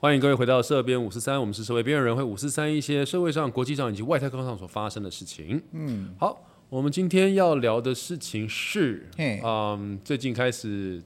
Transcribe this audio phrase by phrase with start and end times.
[0.00, 5.60] 欢迎各位回到社编五四三，我们是社会边缘人会五四三一些社会上、国际上以及外太空上所发生的事情。
[5.72, 11.02] 嗯，好，我们今天要聊的事情是，嗯，最近开始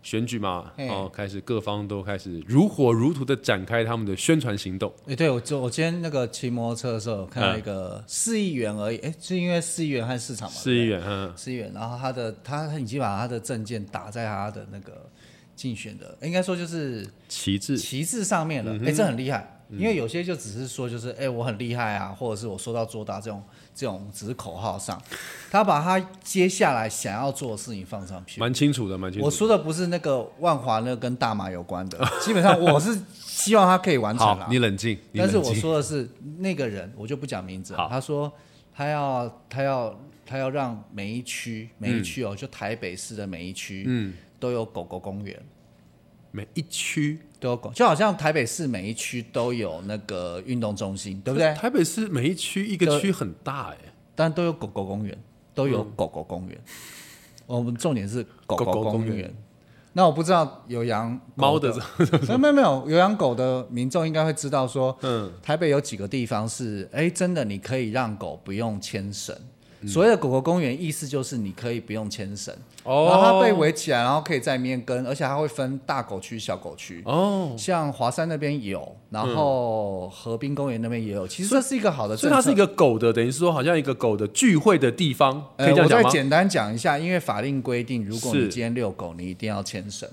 [0.00, 0.88] 选举嘛，嘿。
[0.88, 4.94] 哦，开始各方都开始如火如荼的展开他们的宣传行动。
[5.08, 15.04] 哎、对我就我今天那个骑摩托车的时候，看到一个四亿元而已，哎、是因为四亿元和市场嘛，市议员，嗯，四亿元，然后他的他他已经把他的证件打在他的那个
[15.56, 23.42] 竞选的，应该说就是旗帜，旗帜上面了，哎、这很厉害，因为有些就只是说就是哎、我很厉害啊，或者是我说到做到这种
[23.74, 25.02] 这种只是口号上，
[25.50, 28.40] 他把他接下来想要做的事情放上去。
[28.40, 29.26] 蛮清楚的，蛮清楚的。
[29.26, 34.46] 我说的不是那个万华那个跟大麻有关的，基本上我是希望他可以完成了，。
[34.48, 35.54] 你冷静， 但是我。
[35.56, 37.74] 说的是那个人，我就不讲名字。
[37.88, 38.30] 他说
[38.74, 45.40] 他要他要他要让每一区每一区哦，就台北市的每一区，嗯，都有狗狗公园，
[46.30, 51.54] 每一区，都有狗，就好像台北市每一区都有那个运动中心，对不对？
[51.54, 53.78] 台北市每一区一个区很大哎，
[54.14, 55.16] 但都有狗狗公园，
[55.54, 56.58] 都有狗狗公园。
[57.46, 59.34] 我们重点是狗狗狗公公园。
[59.92, 61.74] 那我不知道有养猫的，
[62.28, 69.34] 没有没有没有有养狗的民众应该会知道说，嗯，台北有几个地方是，哎，真的你可以让狗不用牵绳。
[69.82, 77.02] 嗯所谓的狗狗公园，意思就是你可以不用牵绳，哦，然后它被围起来，然后可以在里面跟，而且它会分大狗区、小狗区。
[77.04, 81.28] 哦，像华山那边有，然后河滨公园那边也有。
[81.28, 82.16] 其实这是一个好的。
[82.16, 86.04] 所以它是一个狗的，等于是说好像一个狗的聚会的地方，可呃，以这样讲吗？
[86.06, 90.08] 我再简单讲一下，因为法令规定，如果你今天遛狗，你一定要牵绳。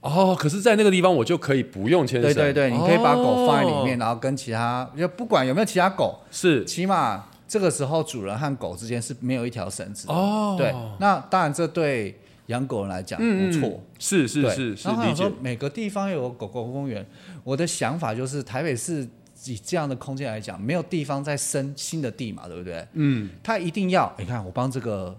[0.00, 2.32] 哦，可是，在那个地方我就可以不用牵绳。
[2.32, 10.12] 对对对，你可以把狗放在里哦面，然后跟其他，就不管有没有其他狗，是起码这个时候主人和狗之间是没有一条绳子的。
[10.12, 13.68] 哦，对，那当然这对养狗人来讲嗯，不错。
[13.70, 15.30] 嗯，是是是是然后我理解。
[15.40, 17.04] 每个地方有狗狗公园，
[17.42, 19.08] 我的想法就是台北市
[19.46, 22.86] 以这样的空间来讲，没有地方再生新的地嘛，对不对？
[22.92, 25.16] 嗯，它一定要，你看我帮这个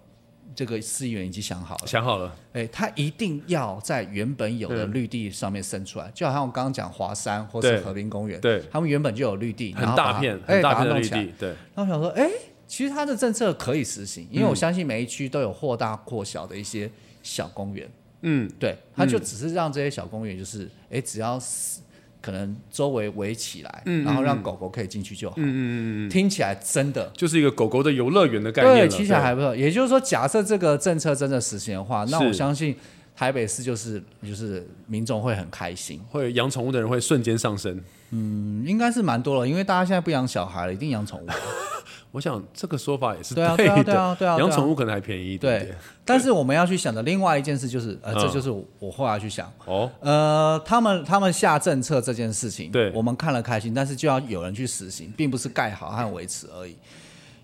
[0.60, 7.80] 这个市议员已经想好了，想好了，哎，他一定要在原本有的嗯绿地上面生出来，就好像我刚刚讲华山或是对。
[7.80, 12.30] 和平公园，对，他们原本就有绿地，很大片哎很大片的绿地，对，然后我想说，哎，
[12.68, 14.50] 其实他的政策可以实行，因为嗯。
[14.50, 16.92] 我相信每一区都有或大或小的一些
[17.24, 17.90] 小公园，
[18.24, 21.80] 嗯，对，他就只是让这些小公园就是，哎，只要是
[22.22, 25.36] 可能周围围起来，然后让狗狗可以进去就好。
[25.38, 28.88] 嗯嗯嗯嗯，听起来真的就是一个狗狗的游乐园的概念对，了。
[28.88, 29.56] 听起来还不错。
[29.56, 32.76] 也就是说，假设这个政策真的实行的话，那我相信
[33.16, 36.00] 台北市就是就是民众会很开心。
[36.10, 37.80] 会养宠物的人会瞬间上升。
[38.12, 41.28] 嗯，应该是蛮多了，因为大家现在不养小孩了，一定养宠物。
[42.12, 44.38] 我想这个说法也是对啊，对啊，对啊，对啊。
[44.40, 56.76] 养宠物可能还便宜一点对。，但是我们要去想的另外一件事就是，呃，嗯这就是我我后来去想，哦，呃，他们他们下政策这件事情，对我们看了开心，但是就要有人去实行，并不是盖好和维持而已。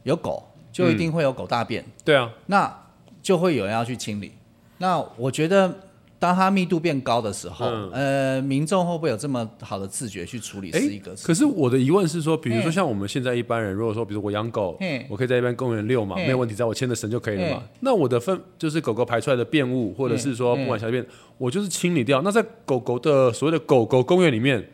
[0.03, 2.75] 有狗就一定会有狗大便，对啊，那
[3.21, 4.31] 就会有人要去清理。
[4.77, 5.73] 那我觉得，
[6.17, 10.71] 当它密度变高的时候，嗯呃，民众会不会有这么好的自觉去处理？
[10.71, 11.27] 哎是一个事。
[11.27, 17.63] 可是我的疑问是说，比如说像我们现在一般人，如果说比如说我养狗嘿，我可以在一般公园遛嘛，没有问题，只要我牵着绳就可以了嘛。
[17.81, 21.05] 那我的粪就是狗狗排出来的便物，或者是说不管小便，
[21.37, 22.21] 我就是清理掉。
[22.21, 24.69] 那在狗狗的所谓的狗狗公园里面，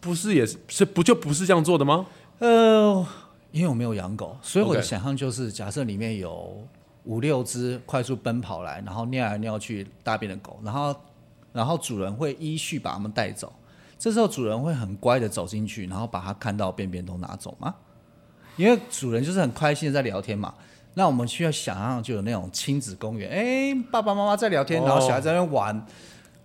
[0.00, 2.06] 不是也是是不就不是这样做的吗？
[2.40, 3.06] 呃，
[3.50, 6.62] 因为我没有养狗，所以我的想象就是，假设里面有
[7.04, 10.94] 五六只快速奔跑来，然后尿来尿去大便的狗，然后
[11.52, 13.52] 然后主人会依序把它们带走。
[13.98, 17.74] 这时候主人会很乖的走进去，然后把它看到便便都拿走吗？
[18.56, 20.54] 因为主人就是很开心的在聊天嘛。
[20.94, 25.86] 那我们需要想象就有那种亲子公园，哎，爸爸妈妈在聊天，然后小孩在那边玩，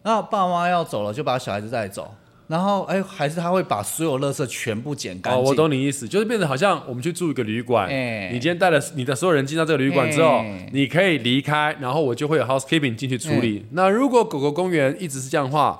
[0.01, 2.11] 然后爸妈要走了就把小孩子带走，
[2.49, 5.45] 然后哎，还是他会把所有垃圾全部捡干哦，净。
[5.45, 13.67] 我懂你意思，就是变得好像我们去住一个旅馆，哎你今天带了你的所有人进到这个旅馆之后，哎你可以离开，然后我就会有 housekeeping 进去处理。
[13.73, 15.77] 那如果狗狗公园一直是这样的话，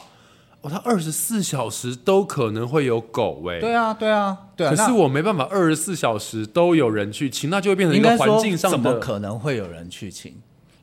[0.62, 4.70] 哦，它二十四小时都可能会有狗哎、对啊，对啊，对啊。
[4.70, 8.94] 可是我没办法二十四小时都有人去清，那就会变成一个环应该说，怎么。
[9.00, 10.36] 可能会有人去请？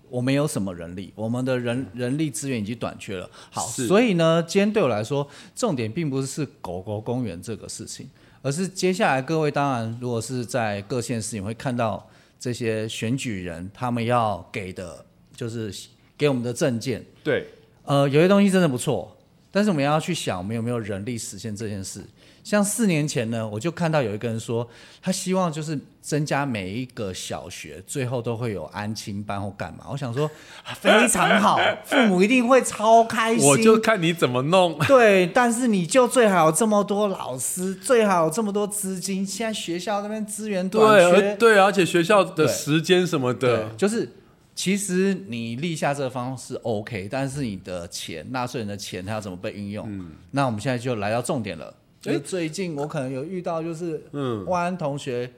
[0.09, 1.13] 我们有什么人力？
[1.15, 3.29] 我们的人人力资源已经短缺了。
[3.51, 8.09] 好，所以呢，今天对我来说，重点并不是狗狗公园这个事情，
[8.43, 12.09] 而是接下来各位当然，如果是在各县市，你会看到
[12.39, 15.05] 这些选举人他们要给的，
[15.35, 15.75] 就是
[16.17, 17.05] 给我们的证件。
[17.25, 17.47] 对，
[17.85, 19.17] 呃，有些东西真的不错，
[19.51, 22.05] 但是我们要去想，我们有没有人力实现这件事。
[22.47, 24.69] 像四年前呢，我就看到有一个人说，
[25.03, 29.85] 他希望就是增加每一个小学最后都会有安亲班或干嘛。
[29.91, 30.31] 我想说
[30.77, 33.45] 非常好，父母一定会超开心。
[33.45, 34.79] 我就看你怎么弄。
[34.87, 39.27] 对，但是你就最好有这么多老师，最好有这么多资金。
[39.27, 44.09] 现在学校那边资源短缺，对对，而且学校的时间什么的，，就是
[44.55, 49.85] 其实你立下这个方式 OK，但是你的钱，纳税人的钱，它要怎么被运用？
[49.91, 51.75] 嗯那我们现在就来到重点了。
[52.07, 55.31] 就是最近我可能有遇到，就是嗯万安同学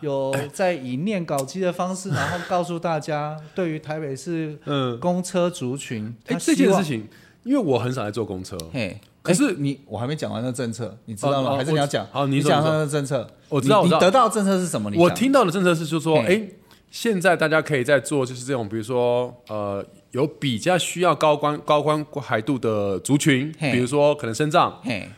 [0.00, 7.08] 有在以念稿机的方式，然后告诉大家，对于台北市嗯，公车族群，哎，这件事，情，
[7.44, 8.98] 因为我很少在坐公车，嘿。
[9.22, 11.56] 可是哎你我还没讲完那政策，你知道吗？
[11.56, 12.04] 还是你要讲？
[12.10, 13.24] 好你你讲那个政策。
[13.48, 14.90] 我知道你你得到的政策是什么？
[14.96, 16.48] 我听到的政策是，就是说，嘿哎，
[16.90, 25.08] 现在大家可以在做，就是这种，比如说，呃，有比较需要高关高关海度的族群，比如说可能身障、嘿，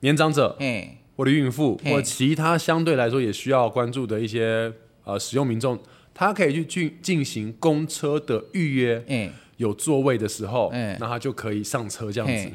[0.00, 4.72] 年长者嗯，或者孕妇，或者其他相对来说也需要关注的一些
[5.04, 5.78] 呃使用民众，
[6.14, 12.50] 他可以去进进行公车的预约，哎，有座位的时候，哎那他就可以上车这样子。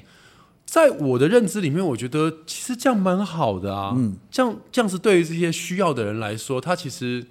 [0.66, 3.94] 在我的认知里面，我觉得其实这样蛮好的啊。
[3.96, 7.24] 嗯，这样这样子对于这些需要的人来说，他其实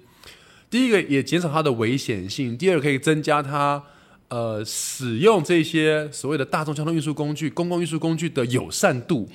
[0.69, 3.83] 第一个也减少他的危险性，第二个可以增加他
[4.29, 9.29] 呃使用这些所谓的大众交通运输工具、公共运输工具的友善度。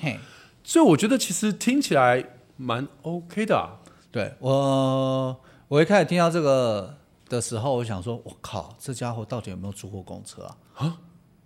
[0.63, 0.65] 嘿。
[0.65, 2.23] 所以我觉得其实听起来
[2.57, 3.77] 蛮 OK 的、啊。
[4.11, 6.97] 对我，我一开始听到这个
[7.29, 10.57] 的时候，我想说，我靠，这家伙到底有没有坐过公车啊？
[10.75, 10.97] 啊？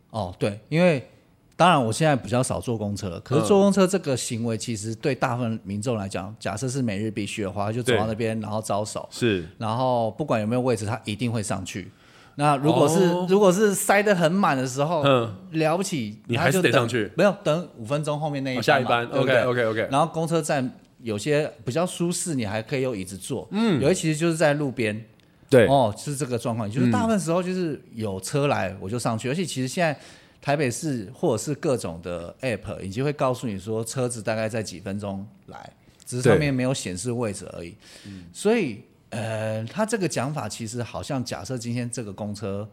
[0.10, 1.08] 哦，对，因为
[1.56, 11.92] 当然我现在比较少坐公车了，可是坐公车这个行为，其实对大部分民众来讲，假设是每日必须的话，就走到那边，然后招手，是，然后不管有没有位置，他一定会上去。
[12.36, 13.26] 那如果是、哦。
[13.30, 15.36] 如果是塞得很满的时候，嗯。
[15.52, 19.90] 了不起，你还是得上去，没有等五分钟后面那一哦下一班对对？OK OK OK。
[19.92, 20.70] 然后公车站
[21.02, 23.48] 有些比较舒适，你还可以用椅子坐。
[23.52, 25.06] 嗯，有些其实就是在路边。
[25.48, 29.98] 对，哦，是这个状况，就是大部分时候就是有车来我就上去，而且其实现在
[30.42, 35.72] 台北市或者是各种的 app 已经会告诉你说车子大概在几分钟来，
[36.04, 37.76] 只是上面没有显示位置而已。
[38.08, 38.24] 嗯。
[38.34, 38.82] 所以
[39.16, 42.70] 呃，他这个讲法其实好像假设今天这个公车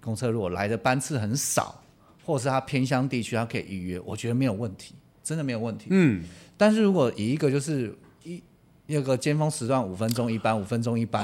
[0.00, 1.82] 公车如果来的班次很少，
[2.24, 5.86] 或者是他偏乡地区，他可以预约，我觉得没有问题，真的没有问题。
[5.90, 6.24] 嗯，
[6.56, 7.94] 但是如果以一个就是
[8.88, 11.22] 一那个尖峰时段五分钟一班，五分钟一班，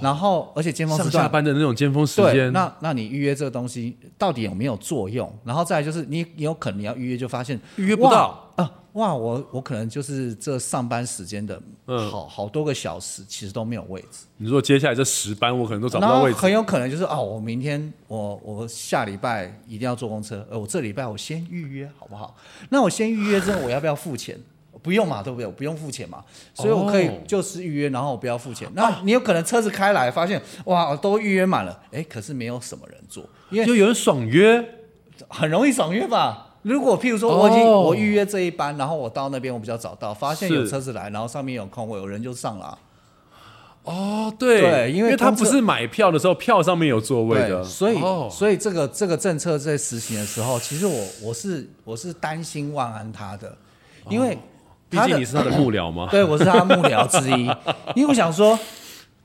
[0.00, 1.28] 然后而且尖峰时上下。
[1.28, 5.30] 班的那种尖峰时对，间，那那你预约这个东西到底有没有作用？
[5.44, 14.26] 然后再来就是你你有可能你要预约就发现预约不到哇啊哇，我我可能就是这上班时间的嗯好好多个小时，其实都没有位置。
[14.36, 22.36] 你说接下来这十班我可能都找不到位置，很有可能就是哦，我明天我我下礼拜一定要坐公车，呃，我这礼拜我先预约好不好？
[22.68, 24.38] 那我先预约之后，我要不要付钱？
[24.82, 25.46] 不用嘛，对不对？
[25.46, 26.22] 我不用付钱嘛，
[26.54, 27.14] 所以我可以哦。
[27.26, 28.68] 就是预约，然后我不要付钱。
[28.74, 34.64] 那你有可能车子开来发现哇，都预约满了，哎，可是没有什么人坐，因为就有人爽约，
[35.28, 36.46] 很容易爽约吧。
[36.62, 42.78] 如果譬如说我已经、哦我预约这一班，然后我到那边我比较早到，发现有车子来，然后上面有空位，有人就上了。
[43.82, 48.28] 啊、哦，对，对因为他不是买票的时候票上面有座位的，所以、哦。
[48.30, 53.56] 所以这个这个政策在实行的时候，其实我我是我是担心万安他的，
[54.10, 54.38] 因为哦
[54.90, 57.44] 毕、竟你是他的幕僚嘛， 对我是他幕僚之一，
[57.96, 58.58] 因为我想说。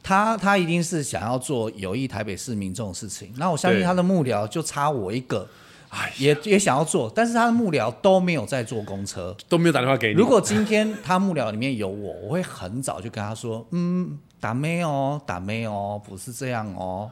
[0.08, 5.50] 他他一定是想要做有益台北市民这种事情，那我相信他的幕僚就差我一个，
[5.90, 9.36] 哎，也也想要做，但是他的幕僚都没有在坐公车。
[9.50, 10.14] 都没有打电话给你。
[10.14, 17.10] 如果今天他幕僚里面有我，我会很早就跟他说，嗯，打妹哦，打妹哦，不是这样哦，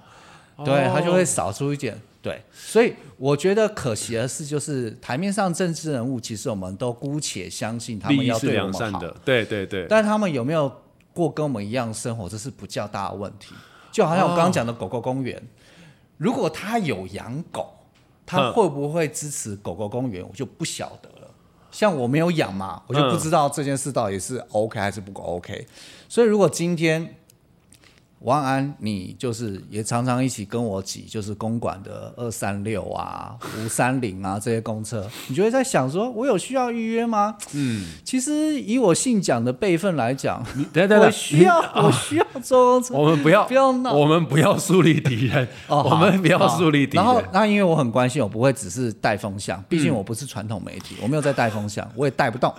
[0.64, 2.00] 对他就会少出一点。
[2.24, 10.72] 对，所以我觉得可惜的是，就是台面上政治人物，其实我们都姑且相信他们要对我们好，的，对对对，但他们有没有
[11.14, 13.54] 过跟我们一样生活，这是不较大的问题。
[13.92, 15.40] 就好像我刚刚讲的狗狗公园，
[16.18, 17.74] 如果他有养狗，
[18.26, 21.30] 他嗯会不会支持狗狗公园，我就不晓得了。
[21.72, 25.68] 像我没有养嘛，我就不知道这件事到底是 OK 还是不 OK。
[26.08, 27.18] 所以如果今天
[28.24, 37.36] 王安，你就是也常常一起跟我挤，就是公馆的二三六啊、五三零啊这些公车，你就会在想说，我有需要预约吗？
[37.54, 42.94] 嗯，其实以我姓蒋的辈分来讲，你等等，我需要 我需要坐公车。
[42.94, 52.54] 我们不要不要闹我们不要树立敌人，哦，我们不要树立敌人然后。，那因为我很关心，我不会只是带风向，毕嗯竟我不是传统媒体， 我没有在带风向，我也带不动，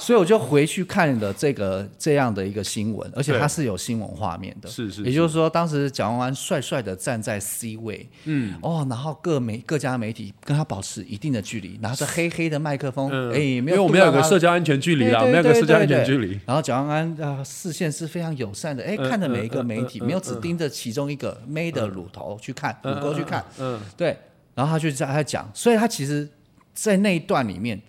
[0.00, 4.68] 所以我就回去看了这个这样的一个新闻，而且它是有新闻画面的。
[4.88, 13.30] 是是，也就是说，当时蒋万安帅帅的站在 C 位，嗯，哦，然后各媒各家媒体跟他保持一定的距离，拿着黑黑的麦克风，嗯。
[13.30, 16.38] 哎、没因为有我们要有个社交安全距离啦，我们要有个社交安全距离。
[16.46, 24.16] 然后蒋万安啊、视线是非常友善的，哎、嗯看着每一个媒体，没有只盯着其中一个妹的乳头去看，嗯乳沟去看，嗯，对，
[24.54, 26.28] 然后他就在他讲，所以他其实，
[26.74, 27.80] 在那一段里面，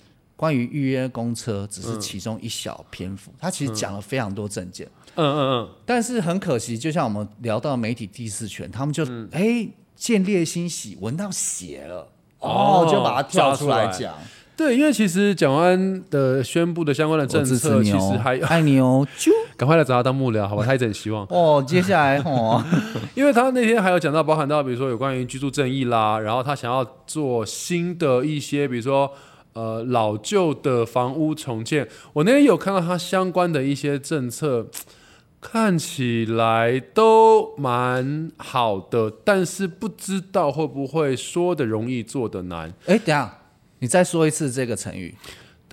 [0.42, 9.30] 关于预约公车只是其中一小篇幅，他其实讲了非常多证件，嗯嗯嗯，但是很可惜，就像我们聊到媒体第四权，他们就嗯。
[9.32, 12.08] 哎、见猎心喜，闻到血了，
[12.40, 14.16] 哦哦，就把它跳出来讲，
[14.58, 20.66] 对，因为其实蒋万安的宣布的相关的政策，其实还爱你哦，就赶快来找他当幕僚，好吧？
[20.66, 22.64] 他一直很希望，哦，接下来哦，
[23.14, 29.12] 因为他那天还有讲到，包含到比如说有关于居住正义啦，然后他想要做新的一些，比如说
[29.54, 31.88] 呃老旧的房屋重建。
[32.14, 34.68] 我那天有看到它相关的一些政策，
[35.42, 43.40] 看起来都蛮好的，但是不知道会不会说的容易做的难，哎，等下，
[43.80, 45.16] 你再说一次这个成语，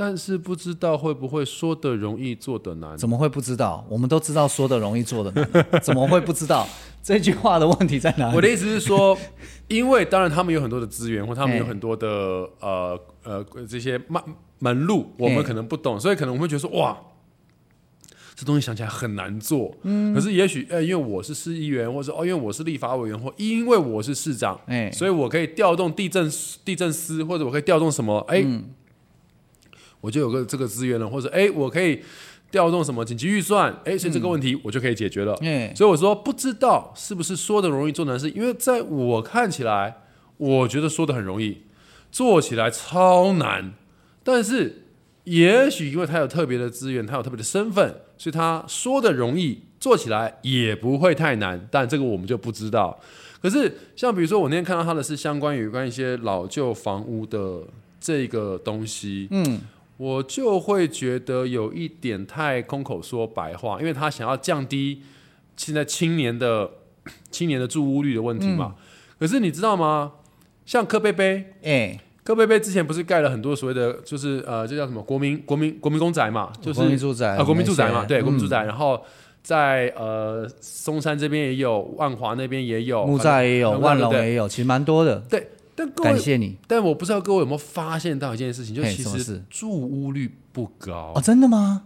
[0.00, 2.96] 但是不知道会不会说的容易做的难。
[2.96, 3.84] 怎么会不知道？
[3.88, 6.64] 我们都知道说的容易，做的难，怎么会不知道？
[7.02, 8.36] 这句话的问题在哪里？
[8.36, 9.18] 我的意思是说，
[9.66, 12.08] 因为当然他们有很多的资源，或他们有很多的
[12.60, 14.22] 呃呃这些门
[14.60, 16.96] 门路，我们可能不懂，所以可能我们会觉得说哇。
[18.36, 26.30] 这东西想起来很难做，嗯，可是也许呃，因为我是市议员，或者哦，因为我是立法委员，或因为我是市长，哎所以我可以调动地震
[26.64, 28.46] 地震司，或者我可以调动什么，哎、
[30.00, 32.02] 我就有个这个资源了，或者哎，我可以
[32.50, 35.36] 调动什么紧急预算，哎，所以这个问题我就可以解决了。
[35.42, 39.98] 嗯所以我说不知道是不是说的容易做难事，因为在我看起来，
[40.36, 41.62] 我觉得说的很容易，
[42.10, 43.74] 做起来超难。
[44.22, 44.84] 但是
[45.24, 51.66] 也许因为他有特别的资源，他有特别的身份，所以他说的容易，做起来也不会太难。
[51.70, 52.98] 但这个我们就不知道。
[53.40, 57.62] 可是像比如说我那天看到他的是相关于有关一些老旧房屋的
[58.00, 59.60] 这个东西，嗯，
[59.98, 65.02] 我就会觉得有一点太空口说白话，因为他想要降低
[65.56, 66.70] 现在青年的
[67.30, 68.76] 青年的住屋率的问题嘛。
[69.18, 70.12] 可是你知道吗？
[70.64, 78.64] 像柯贝贝，哎，柯贝贝之前不是盖了很多所谓的，就是呃，这叫什么国民国民国民公宅嘛，就是国民住宅啊，国民住宅嘛，对，国民住嗯宅。
[78.64, 79.02] 然后
[79.42, 85.18] 在呃松山这边也有，万华那边也有，木栅也有，万隆也有，其实蛮多的。
[85.28, 85.48] 对。
[85.78, 91.84] 但各位，感谢你但我不知道各位有没有发现到一件事情，就嘿其实什么事住屋率不高哦，真的吗？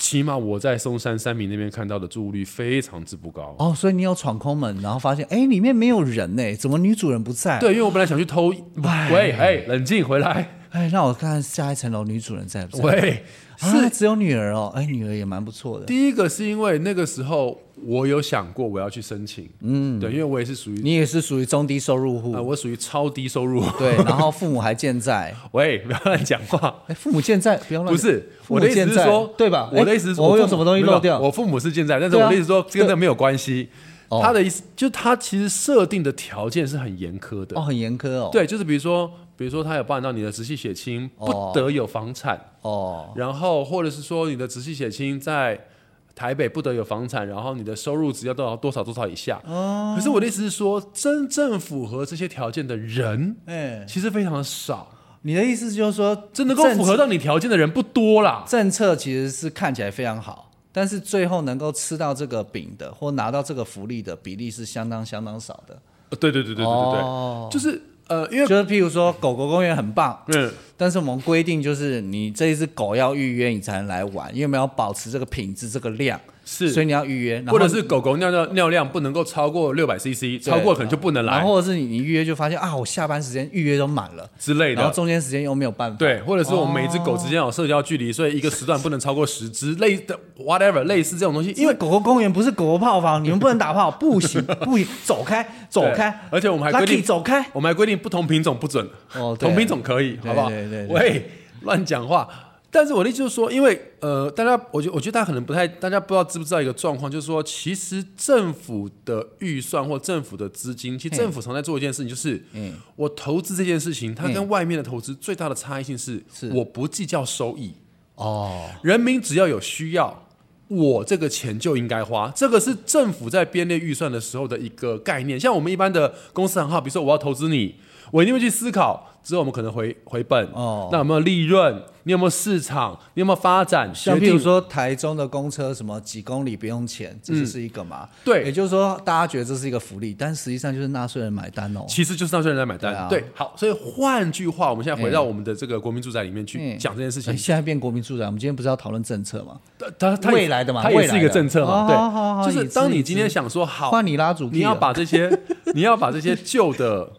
[0.00, 3.54] 起码我在松山三明那边看到的住屋率非常之不高。
[3.58, 12.82] 哦，所以你有闯空门，然后发现哎，里面没有人呢，怎么女主人不在？，对，因为我本来想去偷，哎喂，哎，冷静回来，哎，让我看看下一层楼女主人在不在？
[12.82, 13.22] 喂，
[13.60, 15.86] 啊，只有女儿哦，哎，女儿也蛮不错的。
[15.86, 26.82] 第一个是因为那个时候我有想过我要去申请，嗯，对，因为我也是属于你也是属于中低收入户，啊，我属于超低收入，对， 然后父母还健在，喂，不要乱讲话。
[26.88, 29.70] 哎，父母健在，不要乱不是我的意思是说，对吧？
[29.72, 31.20] 我的意思是，父母哎我有什么东西漏掉？
[31.20, 33.68] 我父母是健在，但是我的意思是说，跟这没有关系。
[34.08, 45.66] 哦他的意思就他其实设定的条件是很严苛的哦，，很严苛哦。，对，就是比如说，比如说他有包含到你的直系血亲不哦得有房产，哦，然后或者是说你的直系血亲在
[46.14, 49.40] 台北不得有房产，然后你的收入只要多少多少多少以下。
[49.44, 58.44] 哦，可是我的意思是说，真正符合这些条件的人哎，其实非常的少，你的意思就是说，真能够符合到你条件的人不多啦。
[58.46, 65.82] 政策其实是看起来非常好，但是最后能够吃到这个饼的或拿到这个福利的比例是相当相当少的。
[66.10, 67.48] 呃对对对对对对对，哦。
[67.50, 84.94] 就是呃，因为就是譬如说，狗狗公园很棒，嗯，但是我们规定就是你这一只狗要预约你才能来玩，因为我们要保持这个品质、这个量，是所以你要预约，然后或者是狗狗尿尿尿量不能够超过六百 CC，超过可能就不能来然后或者是你你预约就发现啊，我下班时间预约都满了，之类的然后的。
[84.94, 85.96] 中间时间又没有办法。
[85.96, 97.44] 对，或者是我们每一只狗之间有社交距离，所以一个时段不能超过十只，类的 whatever 类似这种东西，因为狗狗公园不是狗狗炮房，你们不能打炮，不行不行，走开走开，而且我们还规定走开。
[97.52, 98.86] 我们还规定不同品种不准，
[99.16, 100.48] 哦，同品种可以，好不好？
[100.48, 101.30] 对对对喂，
[101.62, 102.28] 乱讲话。
[102.74, 112.72] 但是我的意思就是说，因为呃，大家，我觉我觉得大家可能不太，大家不知道知不知道一个状况，就是说，其实政府的预算或政府的资金，其实嗯政府常在做一件事情，就是嗯。
[112.96, 116.50] 我投资这件事情，它跟嗯外面的投资最大的差异性是，是。
[116.50, 117.74] 我不计较收益，
[118.16, 120.26] 哦，人民只要有需要，
[120.66, 122.32] 我这个钱就应该花。
[122.34, 125.38] 这个是政府在编列预算的时候的一个概念。
[125.38, 127.76] 像我们一般的公司行号，比如说我要投资你，
[128.10, 130.88] 我一定会去思考之后我们可能回回本，哦。
[130.90, 131.80] 那有没有利润？
[132.04, 132.98] 你有没有市场？
[133.14, 133.90] 你有没有发展？
[133.94, 138.08] 像比如说台中的公车什么几公里不用钱，这就是一个嘛。
[138.24, 141.84] 对也就是说大家觉得这是一个福利，但实际上就是纳税人买单哦。
[141.88, 143.08] 其实就是纳税人在买单。
[143.08, 147.36] 对啊好，所以换句话，我们现在回到我们的这个国民住宅里面去嗯讲这件事情哎。
[147.36, 149.58] 现在变国民住宅，我们今天不是要讨论政策吗？
[149.98, 151.72] 它它未来的嘛它也是一个政策嘛。
[151.72, 155.40] 哦好好好对，就是当你今天想说好，换你拉主，你要把这些
[155.74, 157.12] 你要把这些旧的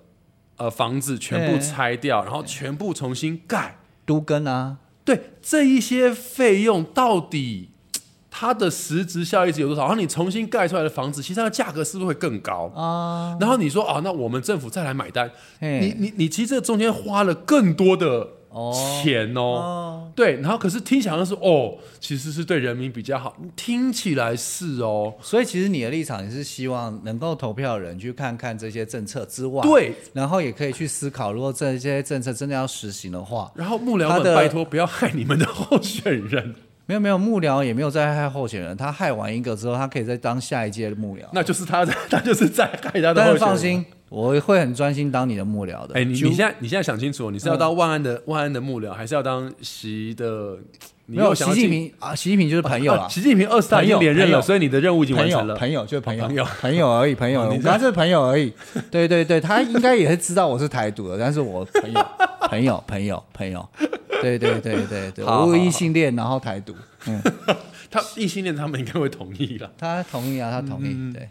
[0.57, 3.77] 呃房子全部哎拆掉，然后全部重新盖。
[4.05, 7.69] 都跟啊，对这一些费用到底
[8.37, 9.83] 它的实质效益值有多少？
[9.83, 12.69] 然后你重新盖出来的房子，其实它的价格是不是会更高？
[12.75, 15.31] 啊，然后你说啊，那我们政府再来买单，
[15.61, 18.44] 你你你其实这中间花了更多的哦
[19.03, 29.93] 钱哦，哦，对，然后可是听起来好像是哦，其实是对人民比较好，听起来是哦，所以其实你的立场也是希望能够投票的人去看看这些政策之外，，对。
[30.13, 41.21] 然后也可以去思考，如果这些政策真的要实行的话，然后幕僚们拜托不要害你们的候选人，没有没有幕僚也没有在害候选人，他害完一个之后，他可以再当下一届的幕僚。
[41.33, 43.31] 那就是他在， 他就是在害他的但。
[43.31, 45.95] 是放心，我会很专心当你的幕僚的。
[45.95, 50.57] 哎、你就你现在你现在想清楚，你是要当万安的、万安的幕僚，还是要当习的？
[51.07, 55.53] 你没有习近平啊，习近平就是朋友啦啊，习近平二十大已经连任了，所以你的任务已经完成了。
[55.53, 57.55] 朋友就是朋友哦朋友朋友而已，朋友。
[57.63, 58.51] 他是朋友而已。
[58.89, 62.05] 对对对，他应该也是知道我是台独的，但是我朋友
[62.49, 63.69] 朋友朋友朋友。
[64.25, 66.75] 对对对对对，好好我异性恋，然后台独。
[67.07, 67.21] 嗯，
[67.91, 69.71] 他异性恋他们应该会同意了。
[69.77, 71.13] 他同意啊，他同意。
[71.13, 71.29] 对，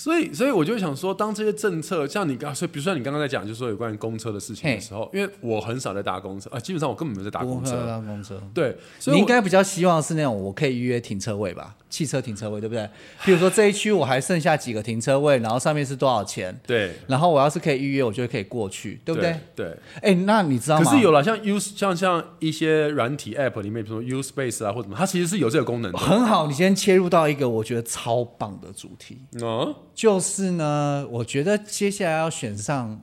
[0.00, 7.86] 所以，所以我就想说，当这些政策像你刚，所以比如说你刚刚在讲，就是说有关于公车的事情的时候，因为我很少在搭公车啊，基本上我根本没有在搭公车。
[7.86, 8.40] 搭公车。
[8.54, 12.88] 对，所以你应该比较希望是那种我可以预约停车位吧，汽车停车位，对不对？
[13.26, 19.38] 比如说这一区我还剩下几个停车位，然后上面是多少钱，对，然后我要是可以预约，我就可以过去，对不对？
[19.54, 19.76] 对。
[20.00, 20.90] 哎，那你知道吗？
[20.90, 25.98] 可是有了像 U 像像一些软体 App 里面，比如说 U Space 啊或者什么，它其实是有这个功能的。
[25.98, 33.00] 很好，你先切入到一个我觉得超棒的主题，哦，就是呢，我觉得接下来要选上，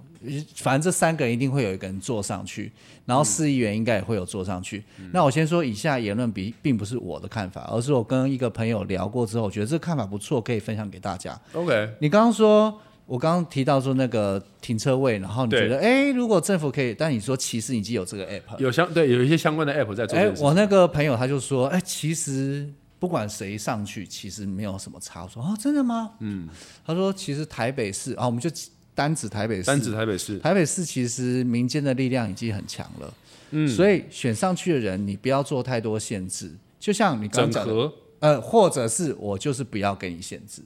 [0.55, 2.71] 反正这三个人一定会有一个人坐上去，
[3.05, 4.83] 然后市议员应该也会有坐上去。
[5.11, 11.39] 那我先说以下言论比并不是我的看法，而是我跟一个朋友聊过之后，我觉得这个看法不错，可以分享给大家。
[11.53, 20.33] OK，你刚刚说，我刚刚提到说那个停车位，然后你觉得，哎，如果政府可以，但你说其实已经有这个 app，有相对有一些相关的 App 在做这哎。
[20.39, 22.67] 我那个朋友他就说，哎，其实
[22.99, 25.23] 不管谁上去，其实没有什么差。
[25.23, 26.13] 我说，哦，真的吗？
[26.19, 26.49] 嗯，
[26.85, 28.49] 他说，其实台北市啊，我们就
[28.95, 33.13] 单指台北市，单指台北市，台北市其实民间的力量已经很强了，
[33.51, 36.51] 嗯，所以选上去的人，你不要做太多限制。
[36.79, 40.63] 就像你刚刚讲的，呃，或者是我就是不要给你限制，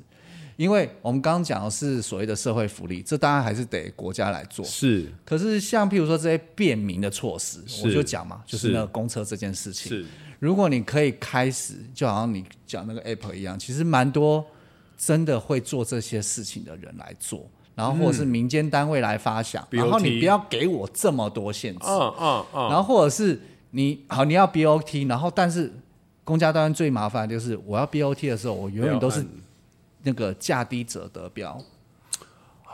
[0.56, 4.64] 因为我们刚刚讲的是所谓的社会福利，这当然还是得国家来做。
[4.64, 5.12] 是。
[5.26, 8.68] 可是像譬如说这些便民的措施，我就讲嘛，就是。
[8.68, 9.90] 是那个公车这件事情。
[9.90, 10.06] 是，
[10.42, 14.44] 如果你可以开始，就好像你讲那个 app 一样，其实蛮多
[14.98, 25.72] 真的会做这些事情的人来做，然后或者是民间单位来发想，嗯然后你不要给我这么多限制，嗯嗯嗯，然后或者是你好你要 BOT，然后但是
[26.24, 29.24] 公家单位最麻烦的就是我要 BOT 的时候，我永远都是
[30.02, 31.62] 那个价低者得标。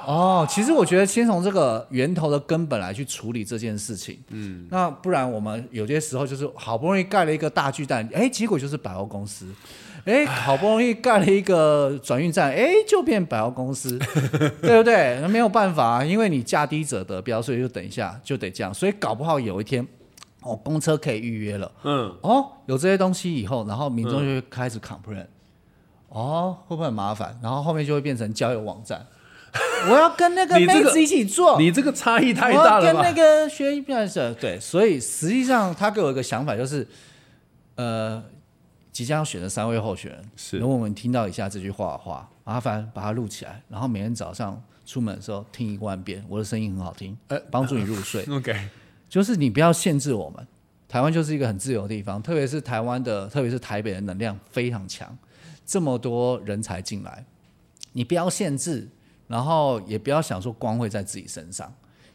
[0.06, 9.48] 哦，其实我觉得先从这个源头的根本来去处理这件事情，嗯，那不然我们有些时候就是好不容易盖了一个大巨蛋，哎，结果就是百货公司，
[10.06, 13.98] 哎，好不容易盖了一个转运站，哎，就变百货公司，
[14.62, 15.20] 对不对？
[15.22, 19.86] 那没有办法啊，因为你价低者得标，所以就等一下就得这样，所以搞不好有一天，
[20.42, 25.26] 哦，公车可以预约了，嗯，哦，有这些东西以后，然后民众就会开始 complain，、
[26.10, 27.38] 哦，会不会很麻烦？
[27.44, 29.06] 然后后面就会变成交友网站，
[29.90, 33.12] 我要跟那个妹子一起做，你这个差异太大了要跟那吧？
[33.14, 36.88] 个学一表演对，所以实际上他给我一个想法，就是
[37.76, 38.24] 呃，
[38.92, 48.24] 即将要选的三位候选人，是如果我们听到以下这句话的话，麻烦把它录起来，然后每天早上出门的时候听一万遍，我的声音很好听，呃帮助你入睡。
[48.32, 48.56] OK，
[49.10, 50.48] 就是你不要限制我们。
[50.90, 55.18] 台湾就是一个很自由的地方，特别是台湾的，特别是台北的能量非常强，
[55.66, 57.26] 这么多人才进来，
[57.92, 58.88] 你不要限制，
[59.28, 61.72] 然后也不要想说光会在自己身上，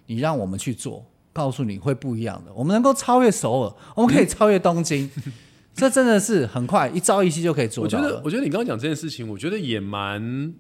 [0.06, 2.52] 你让我们去做，告诉你会不一样的。
[2.54, 5.10] 我们能够超越首尔，我们可以超越东京，
[5.74, 10.52] 这真的是很快，一朝一夕就可以做到我觉得，我觉得你刚刚讲这件事情，我觉得也蛮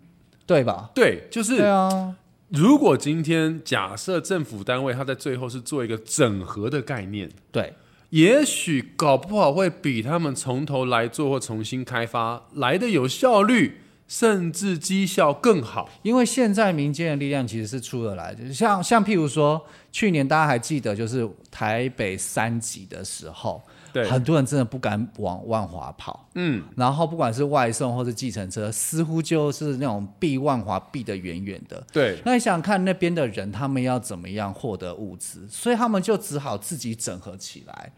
[0.46, 0.90] 对吧？
[0.94, 2.16] 对，就是对啊，
[2.48, 7.74] 如果今天假设政府单位它在最后是做一个整合的概念，对，
[8.10, 15.88] 也许搞不好会比他们从头来做或重新开发来的有效率，甚至绩效更好。
[16.02, 23.62] 因为现在民间的力量其实是出得来的，像像譬如说，去年大家还记得，就是台北三级的时候，
[23.92, 31.82] 对很多人真的不敢往万华跑，嗯，然后不管是外送或是计程车，似乎就是那种避万华避得远远的。
[31.92, 35.46] 对，那你想想看，那边的人他们要怎么样获得物资？
[35.48, 37.92] 所以他们就只好自己整合起来，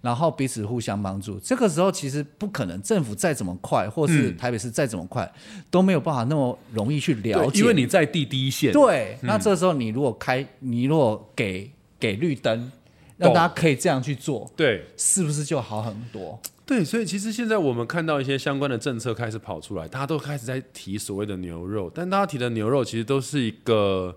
[0.00, 1.38] 然后彼此互相帮助。
[1.40, 5.30] 这个时候其实不可能，政府再怎么快，或是台北市再怎么快，
[5.70, 7.60] 都没有办法那么容易去了解。
[7.60, 12.70] 因为你在地第一线，对，那这时候你如果开，你如果给给绿灯，
[13.16, 16.40] 让大家可以这样去做，对是不是就好很多？
[16.64, 24.14] 对，所以其实现在我们看到一些相关的政策开始跑出来，大家都开始在提所谓的牛肉，但大家提的牛肉其实都是一个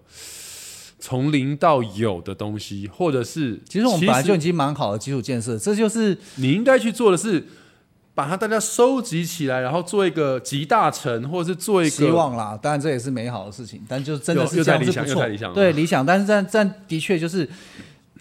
[1.02, 7.44] 从零到有的东西，或者是其实我们本来就已经蛮好的基础建设，这就是你应该去做的是。
[8.14, 12.60] 把它大家收集起来，然后做一个集大成，或者是做一个希望啦。
[12.62, 17.50] 当然这也是美好的事情，但就真的是这样又太理想是不错对理想，但是但但的确就是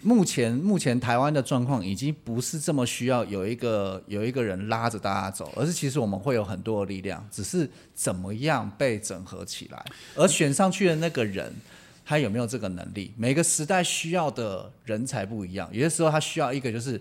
[0.01, 11.53] 目前目前台湾的状况已经不是这么需要有一个有一个人拉着大家走，而是其实我们会有很多的力量，只是怎么样被整合起来，而选上去的那个人。
[12.11, 13.13] 他有没有这个能力？
[13.15, 16.99] 每个时代需要的人才不一样，有些时候他需要一个就是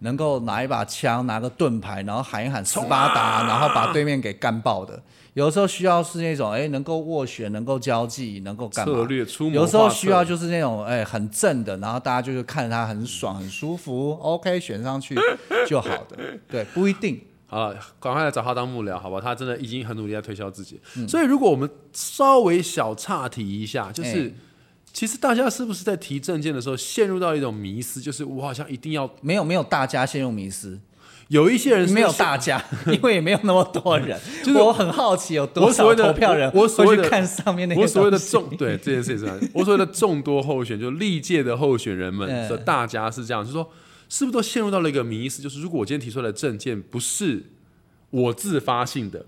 [0.00, 5.02] 能够拿一把枪、拿个盾牌，然后喊一喊斯巴达，然后把对面给干爆的。
[5.32, 15.16] 有的时候需要是那种哎能够斡旋、能够交际、能够干嘛策略出谋有时候需要就是那种哎很正的，然后大家就是看着他很爽、很舒服，OK 选上去
[15.66, 16.18] 就好的。
[16.46, 17.18] 对，不一定。
[17.46, 19.18] 好了，赶快来找他当幕僚，好吧？
[19.20, 20.78] 他真的已经很努力在推销自己。
[20.96, 24.32] 嗯所以，如果我们稍微小岔题一下，就是、哎
[24.92, 30.78] 其实大家是不是在提证件的时候陷入到一种迷思，就是我好像一定要没有没有大家陷入迷失，
[31.28, 34.18] 有一些人是没有大家， 因为也没有那么多人。
[34.42, 39.24] 就是我很好奇有多少我所谓的投票人我我所谓的看上面那些我所谓的众对这件事也是。
[39.24, 42.48] 这样，我所谓的众多候选，就历届的候选人们嗯。
[42.48, 43.70] 的大家是这样，就是说，
[44.08, 47.44] 是不是都陷入到了一个迷思，就是如果我今天提出来的证件不是
[48.10, 49.24] 我自发性的，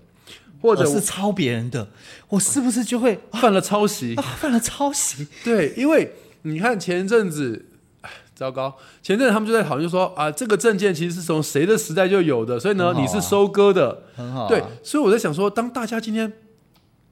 [0.63, 1.89] 或者是抄别人的，
[2.29, 5.27] 我是不是就会 犯了抄袭啊，犯了抄袭？
[5.43, 7.65] 对，因为你看前阵子，
[7.99, 14.47] 哎，糟糕，前阵子他们就在讨论，就说啊，这个证件其实是从谁的时代就有的，所以呢，啊你是收割的，很好、啊。
[14.47, 16.31] 对，所以我在想说，当大家今天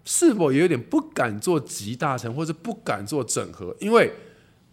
[0.05, 4.13] 是否也有点不敢做集大成，或者不敢做整合，因为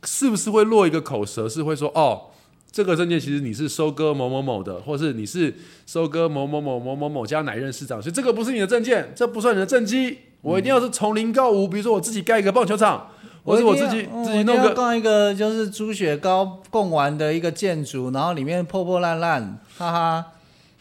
[0.05, 2.28] 是不是会落一个口舌，是会说哦。
[2.71, 5.55] 这个证件其实你是收割某某某的，或是你是
[5.87, 10.19] 收割某某某某某某家哪一任市长，所以这个不是你的证件，这不算你的政绩。
[10.41, 13.11] 我一定要是从零到五，比如说我自己盖一个棒球场，
[13.43, 20.25] 或是我自己嗯自己弄个盖一个就是猪血糕供完的一个建筑，然后里面破破烂烂，哈哈。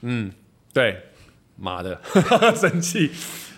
[0.02, 0.32] 嗯，
[0.72, 0.98] 对，
[1.56, 2.00] 妈的，
[2.56, 3.10] 生气，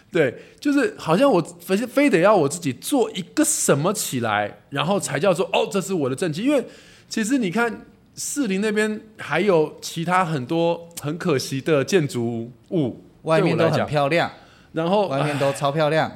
[0.09, 6.43] 对，就是好像我非非得要我自己做一个什么起来，然后才叫做哦，这是我的政绩。
[6.43, 6.65] 因为
[7.09, 14.31] 其实你看士林那边还有其他很多很可惜的建筑物，外面都很漂亮，
[14.73, 16.11] 然后外面都超漂亮。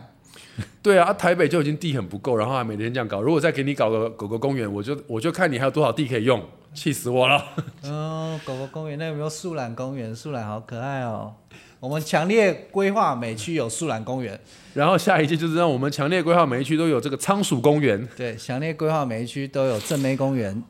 [0.83, 3.21] 对啊，啊台北就已经地很不够，然后还每天这样搞。
[3.21, 7.43] 如果再给你搞个狗狗公园，我就我就看你还有多少地可以用，气死我了。
[7.83, 10.15] 哦，狗狗公园那有没有树懒公园？
[10.15, 11.33] 树懒好可爱哦。
[11.79, 14.39] 我们强烈规划每区有树懒公园，
[14.73, 18.07] 然后下一季就是让我们强烈规划每一区都有这个仓鼠公园。
[18.15, 20.61] 对，强烈规划每一区都有正妹公园。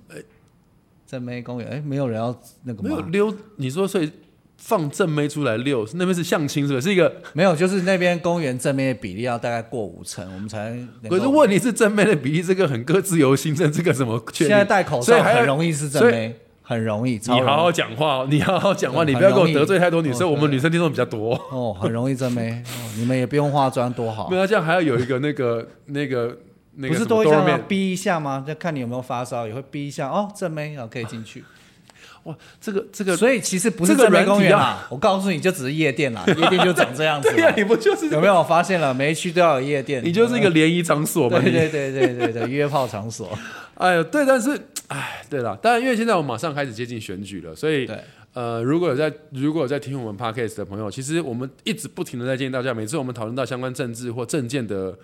[1.14, 2.90] 正妹公园，哎，没有人要那个吗？
[2.90, 4.12] 没有溜，你说所以
[4.58, 6.88] 放正妹出来溜，那边是相亲是不是？
[6.88, 11.18] 是一个，没有，就是那边公园正妹的比例要大概过五成，我们才能够。
[11.18, 14.48] 可是问题是正妹的比例，这个很各自由心证，这个怎么确定？
[14.48, 17.20] 现在戴口罩所以还要很容易是正妹，很容易。
[17.20, 21.36] 超容易你好好讲话哦，你好好讲话，对你不要给我很容易得罪太多女生，哦我们女生听众比较多。
[21.52, 22.64] 哦，很容易正妹。
[22.66, 24.36] 哦，你们也不用化妆，多好 没。
[24.36, 26.36] 有，这样还要有一个那个那个
[26.76, 27.68] 那个不是什么多一下吗多面？
[27.68, 28.44] 逼一下吗？
[28.48, 30.08] 就看你有没有发烧，也会逼一下。
[30.10, 31.44] 哦，正妹哦，可以进去。
[32.24, 37.54] 哇，这个这个，所以其实不是这个正妹软体啊公园啦，我告诉你就只是夜店啦， 夜店就长这样子对 呀、啦。
[37.58, 38.94] 你不就是有没有发现了？
[38.94, 41.40] 每一区都要有夜店，你就是一个联谊场所嘛？
[41.40, 43.38] 对对对对对对约炮场所。
[43.76, 44.58] 哎呦，对，但是
[44.88, 48.00] 哎，对了，当然因为现在我们马上开始接近选举了，所以对，
[48.34, 54.96] 呃，如果有在如果有在听我们 podcast 的朋友，其实我们一直不停的在建议大家，每次我们讨论到相关政治或政见的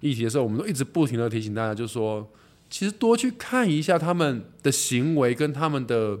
[0.00, 2.30] 议题的时候，我们都一直不停的提醒大家，就是说，
[2.68, 6.18] 其实多去看一下他们的行为跟他们的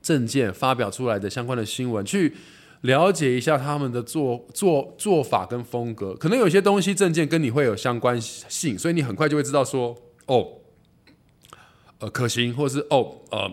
[0.00, 2.34] 证件发表出来的相关的新闻，去
[2.82, 6.14] 了解一下他们的做做做法跟风格。
[6.14, 10.58] 可能有些东西证件跟你会有相关性，所以你很快就会知道说，哦，
[11.98, 13.50] 呃，可行，或者是哦，呃。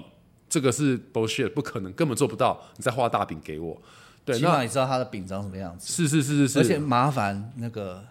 [0.51, 2.59] 这个是 bullshit，不可能，根本做不到。
[2.75, 3.79] 你再画大饼给我，
[4.25, 8.03] 对，起码你知道他的饼长什么样子，是是是是是，而且麻烦那个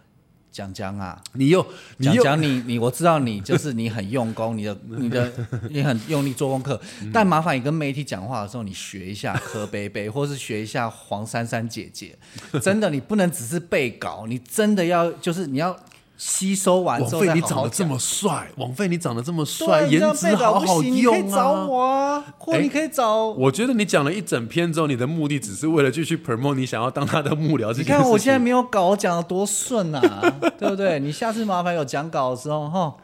[0.59, 1.64] 蒋江啊，你又
[1.99, 5.33] 你讲讲你你，我知道你就是你很用功，你的 你的
[5.71, 6.81] 你很用力做功课，
[7.12, 12.18] 但麻烦你跟媒体讲话的时候，你学一下柯贝贝，或是学一下黄珊珊姐姐。
[12.61, 15.79] 真的，你不能只是背稿，你真的要就是你要
[16.19, 17.63] 吸收完之后王菲你再好好讲。
[17.63, 21.67] 长得这么帅，王菲你长得这么帅，颜值好好不行，你可以找啊！
[21.67, 23.27] 我啊，或哎你可以找。
[23.29, 27.73] 我觉得你讲了一整篇之后，你的目的只是为了继续 promote 你想要当他的幕僚。
[27.75, 30.99] 你看我现在没有稿，我讲的多顺啊，对不对？
[30.99, 32.95] 你下次麻烦有讲稿的时候，哈，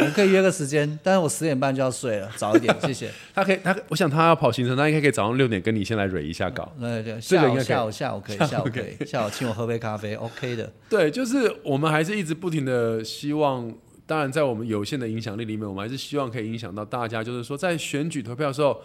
[0.00, 3.10] 我们可以约个时间，但是我十点半就要睡了，早一点，谢谢。
[3.34, 6.70] 他可以，他我想他要跑行程，他应该可以早上六点跟你先来蕊一下稿。
[6.78, 10.72] 对对，这个应该可以下午下午 下午可以，下午可以，下午请我喝杯咖啡，OK 的。
[10.88, 13.72] 对，就是我们还是一直不停的希望，
[14.06, 18.80] 当然在我们有限的影响力里面，我们还是希望可以影响到大家，就是说在选举投票的时候，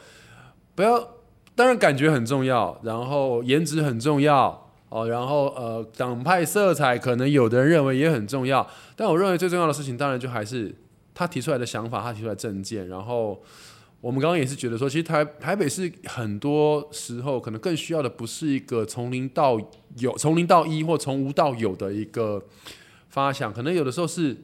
[0.76, 1.00] 不要，
[1.56, 4.68] 当然感觉很重要，然后颜值很重要。
[4.90, 10.76] 哦，然后呃，党派色彩可能有的人认为也很重要，但我认为最重要的事情，当然就还是
[11.14, 13.42] 他提出来的想法，他提出来的政见，然后
[14.00, 19.60] 我们刚刚也是觉得说，其实台台北市很多时候可能更需要的不是一个从零到
[19.98, 22.44] 有、从零到一或从无到有的一个
[23.10, 24.36] 发想，可能有的时候是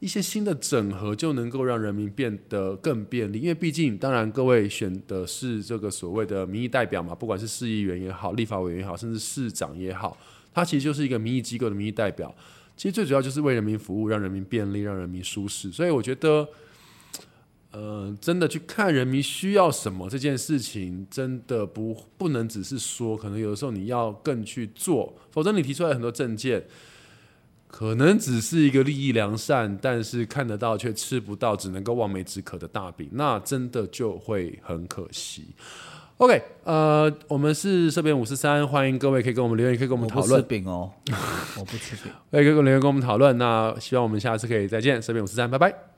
[0.00, 3.40] 一些新的整合就能够让人民变得更便利。
[3.40, 10.14] 因为毕竟，当然各位选的是这个所谓的民意代表嘛，不管是市议员也好、立法委员也好，甚至市长也好，
[10.52, 12.34] 他其实就是一个民意机构的民意代表。
[12.76, 15.72] 其实最主要就是为人民服务，让人民便利，让人民舒适。
[15.72, 16.48] 所以我觉得。
[17.72, 26.64] 呃，真的去看人民需要什么这件事情，真的不不能只是说，可能有的时候你要更去做，否则你提出来很多证件，
[27.68, 35.48] 可能只是一个利益良善，但是看得到却吃不到，只能够望梅止渴的大饼，那真的就会很可惜。
[36.18, 40.90] OK，呃，我们是社编五十三，欢迎各位可以跟我们留言，可以跟我们我不吃讨论，饼哦，
[41.60, 42.10] 我不吃饼。
[42.30, 43.36] 可以跟我们留言跟我们讨论。
[43.36, 45.95] 那希望我们下次可以再见，社编五十三，拜拜。